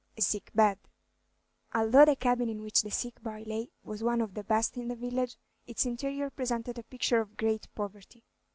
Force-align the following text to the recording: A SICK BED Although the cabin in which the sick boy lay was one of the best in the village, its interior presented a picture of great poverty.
A 0.17 0.21
SICK 0.23 0.49
BED 0.55 0.79
Although 1.75 2.05
the 2.05 2.15
cabin 2.15 2.49
in 2.49 2.63
which 2.63 2.81
the 2.81 2.89
sick 2.89 3.21
boy 3.21 3.43
lay 3.45 3.69
was 3.83 4.01
one 4.01 4.19
of 4.19 4.33
the 4.33 4.43
best 4.43 4.75
in 4.75 4.87
the 4.87 4.95
village, 4.95 5.37
its 5.67 5.85
interior 5.85 6.31
presented 6.31 6.79
a 6.79 6.83
picture 6.83 7.21
of 7.21 7.37
great 7.37 7.67
poverty. 7.75 8.25